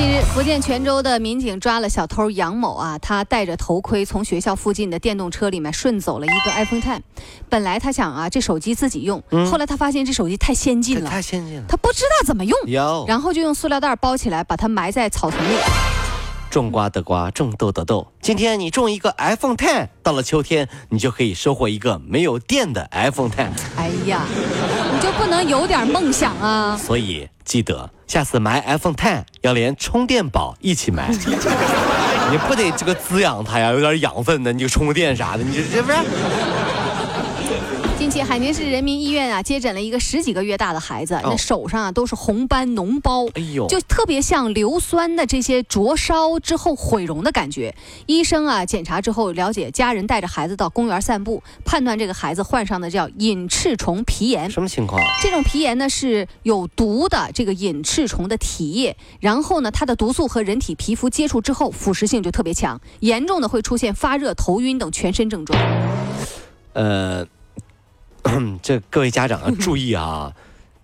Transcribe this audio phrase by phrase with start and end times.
[0.00, 7.00] 近日，福建泉州的民警抓了小偷杨某啊，他戴着头盔从学校附近的电动车里面顺走了一个 iPhone Ten。
[7.50, 15.99] 本来他想啊，这手机自己用，后来他发现这手机太先进了，太先进了，他不知道怎么用，有然后就用塑料袋包起来，把它埋在草丛里。
[16.50, 18.08] 种瓜得瓜，种豆得豆。
[18.20, 23.50] 今天你种一个 iPhone Ten，到了秋天你就可以收获一个没有电的 iPhone Ten。
[23.76, 24.26] 哎呀，
[24.92, 26.76] 你就不能有点梦想啊？
[26.76, 31.08] 所以记得下次买 iPhone Ten 要连充电宝一起买，
[32.32, 35.98] 你不得这个滋养它呀，有点养分的，你就充电啥的，你这这不是？
[38.00, 47.74] 近期，海宁市人民医院啊接诊了一个十几个月大的孩子，那手上啊都是红斑脓包，哎呦就特别像硫酸的这些灼烧之后毁容的感觉。
[48.06, 54.50] 医生啊检查之后了解，家人带着孩子到公园散步，判断这个孩子患上的叫隐翅虫皮炎。
[54.50, 54.98] 什么情况？
[55.20, 65.60] 这种皮炎呢是有毒的这个隐翅虫的体液，然后呢它的毒素和人体皮肤接触之后腐蚀性就特别强，严重的会出现发热、头晕等全身症状。
[66.72, 67.26] 呃，
[68.62, 70.32] 这各位家长啊，注意啊，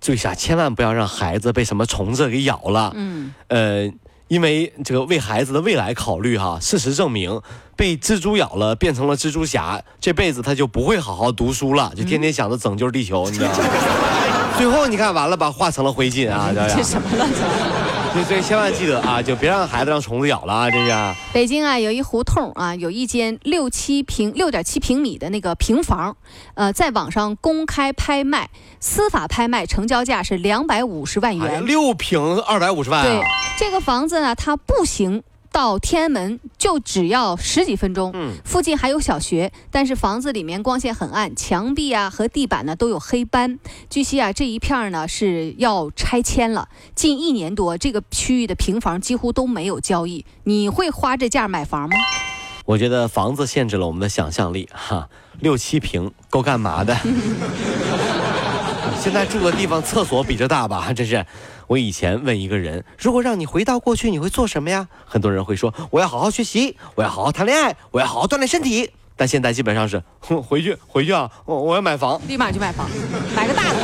[0.00, 0.34] 注意下？
[0.34, 2.92] 千万不要让孩子被什么虫子给咬了。
[2.94, 3.90] 嗯，呃，
[4.28, 7.40] 因为这个为孩子的未来考虑哈，事实证明，
[7.76, 13.58] 被蜘蛛咬了变成了蜘蛛侠，这辈子他就不会好好读书了，就天天想着拯救地球，你知道吗？
[14.56, 16.50] 最后你看完了吧，化成了灰烬啊！
[16.54, 17.85] 这 这什么乱七八糟？
[18.16, 20.70] 所以所以千万记得啊，就别让孩子让虫子咬了啊！
[20.70, 21.14] 这是。
[21.34, 26.16] 北京啊，有一胡同啊，有一间六七平、六点七平米的那个平房，
[26.54, 28.48] 呃，在网上公开拍卖，
[28.80, 31.66] 司法拍卖成交价是两百五十万元。
[31.66, 33.26] 六平二百五十万对啊！，
[33.58, 35.22] 这个房子呢，它步行
[35.56, 38.10] 到天安门就只要十几分钟。
[38.12, 43.58] 嗯附近还有小学，但是房子里面光线很暗，墙壁啊和地板呢都有黑斑。
[43.88, 50.26] 据悉啊，这一片呢是要拆迁了，近一年多，这个区域的平房几乎都没有交易。
[50.44, 51.96] 你会花这价买房吗？
[52.66, 55.08] 我觉得房子限制了我们的想象力哈，
[55.40, 56.94] 六七平够干嘛的？
[59.06, 60.90] 现在住的地方厕所比这大吧？
[60.92, 61.24] 这是。
[61.68, 64.88] 我以前问一个人，如果让你回到过去，你会做什么呀？
[65.04, 68.90] 很多人会说，我要好好学习，我要好好谈恋爱，我要好好锻炼身体。
[69.16, 72.88] 但现在基本上是，哼，回去回去啊，我我要买房，立马就买房，
[73.34, 73.76] 买个大的。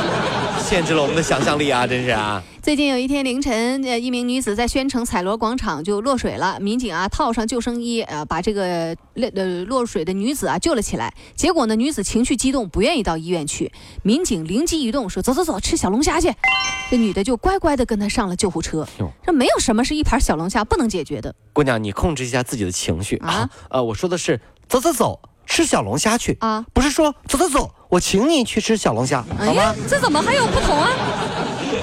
[0.63, 2.41] 限制了我们的想象力啊，真是啊。
[2.61, 6.57] 最近有一天凌晨，呃，一名女子在宣城彩罗广场就落水了。
[6.61, 11.13] 民警啊，套上救生衣，呃，把这个落呃落水的女子啊救了起来。
[11.35, 13.69] 结果呢，女子情绪激动，不愿意到医院去。
[14.03, 16.33] 民警灵机一动，说：“走走走，吃小龙虾去。”
[16.89, 18.87] 这女的就乖乖的跟他上了救护车。
[19.25, 21.35] 这没有什么是一盘小龙虾不能解决的。
[21.51, 23.49] 姑娘，你控制一下自己的情绪啊啊。
[23.71, 24.39] 呃，我说的是
[24.73, 30.89] 走走走，吃小龙虾去啊，不是说走走走，我请你去吃小龙虾，好吗这怎么还有不同啊？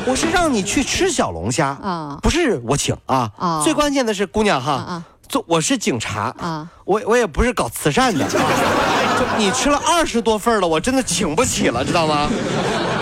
[0.06, 3.31] 我是让你去吃小龙虾啊不是我请啊。
[3.37, 12.28] 啊最关键的是，姑娘哈，啊做我是警察啊，我我也不是搞慈善的， 就你吃了二十多份了，我真的请不起了，知道吗？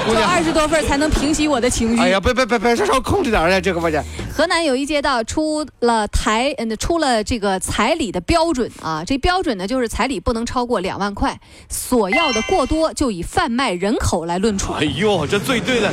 [0.04, 2.02] 姑娘，做二十多份才能平息我的情绪。
[2.02, 4.04] 哎呀，别别别别，稍稍控制点儿呀，这个不是。
[4.38, 9.02] 河南有一街道出了台，嗯，出了这个彩礼的标准啊。
[9.04, 14.72] 这标准呢，就是彩礼不能超过两万块，索要的过多就以贩卖人口来论处。
[14.74, 15.92] 哎呦，这罪对的，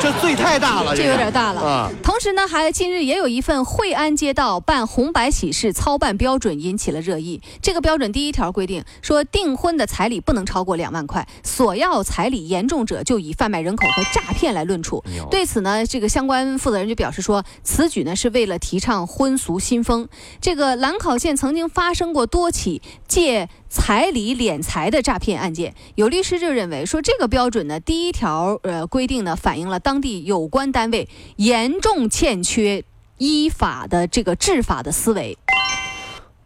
[0.00, 1.90] 这罪太大了，这有点大了啊。
[2.00, 7.42] 同时呢，还近日也有一份惠安街道办红白喜事操办标准引起了热议。
[7.60, 15.02] 这个标准第一条规定说，订婚的彩礼不能超过两万块，索要彩礼严重者就以贩卖人口和诈骗来论处。
[15.28, 20.08] 对此呢，这个相关负责人就表示说，此举呢是为了提倡婚俗新风。
[20.40, 32.84] 这个兰考县曾经发生过多起借彩礼敛财的诈骗案件，有律师就认为说，这个标准呢，第一条呃规定呢，反映了当地有关单位严重欠缺
[33.18, 35.36] 依法的这个治法的思维，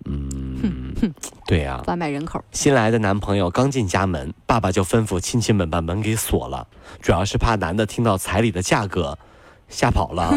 [0.04, 1.12] 嗯
[1.46, 2.42] 对呀、贩卖人口。
[2.52, 6.66] 新来的男朋友刚进家门，爸爸就吩咐亲戚们把门给锁了，
[7.02, 9.19] 主要是怕男的听到彩礼的价格
[9.69, 10.32] 吓跑了。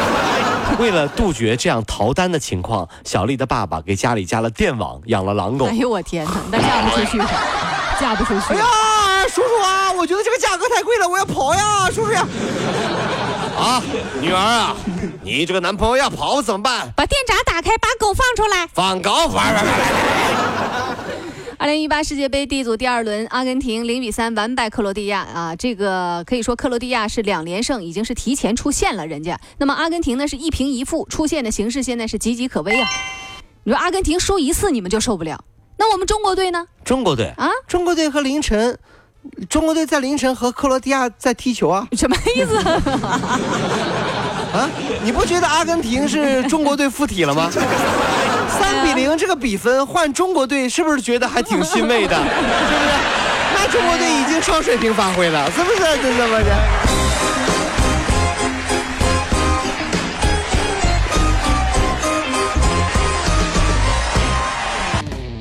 [0.78, 5.72] 为了杜绝这样逃单的情况，小丽的爸爸给家里加了电网，养了狼狗哎。
[5.72, 7.18] 呦我天哪，那嫁不出去，
[8.00, 8.54] 嫁不出去。
[8.54, 8.64] 哎呀，
[9.28, 12.26] 叔叔啊，我觉得这个价格太贵了，我要跑呀，叔叔呀！
[13.56, 13.80] 啊，
[14.20, 14.76] 女儿啊，
[15.22, 16.92] 你这个男朋友要跑怎么办？
[16.96, 18.66] 把电闸打开，把狗放出来。
[18.74, 19.44] 放狗，放！
[21.58, 25.56] 二零一八世界杯 D 组第二轮，阿根廷零比三完败克罗地亚啊！
[25.56, 29.06] 这个可以说克罗地亚是两连胜，已经是提前出线了。
[29.06, 32.86] 人家那么阿根廷呢是一平一负，出线的形势现在是岌岌可危啊！
[33.64, 35.42] 你说阿根廷输一次你们就受不了，
[35.78, 36.66] 那我们中国队呢？
[36.84, 38.78] 中国队啊，中国队和凌晨，
[39.48, 41.88] 中国队在凌晨和克罗地亚在踢球啊！
[41.92, 42.56] 什么意思？
[44.52, 44.68] 啊，
[45.02, 47.50] 你不觉得阿根廷是中国队附体了吗？
[48.58, 52.16] 三比零这个比分换中国队，是不是觉得还挺欣慰的？
[52.16, 52.90] 是不是？
[53.54, 55.78] 那中国队已经双水平发挥了，是不是？
[56.02, 56.38] 真的吗？
[56.44, 56.50] 这。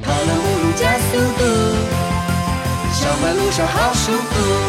[0.02, 1.44] 跑了五路加速度，
[2.94, 4.65] 小马路上好舒服。